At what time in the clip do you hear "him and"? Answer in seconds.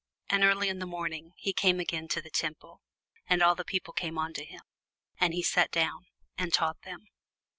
4.43-5.31